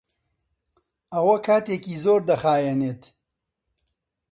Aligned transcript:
ئەوە 1.13 1.37
کاتێکی 1.47 1.95
زۆر 2.03 2.21
دەخایەنێت. 2.29 3.03